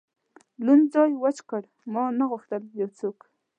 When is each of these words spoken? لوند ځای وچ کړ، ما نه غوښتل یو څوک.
لوند 0.65 0.85
ځای 0.93 1.11
وچ 1.21 1.37
کړ، 1.49 1.61
ما 1.93 2.03
نه 2.19 2.25
غوښتل 2.31 2.61
یو 2.81 2.89
څوک. 2.99 3.17